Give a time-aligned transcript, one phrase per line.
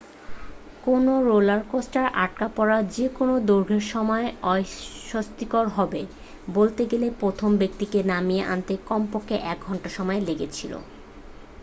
[0.83, 6.01] কোনও রোলার কোস্টারে আটকা পড়া যে কোন দৈর্ঘ্যের সময়ই অস্বস্তিকর হবে
[6.49, 10.73] বলতে গেলে প্রথম ব্যক্তিকে নামিয়ে আনতে কমপক্ষে এক ঘন্টা সময় লেগেছিল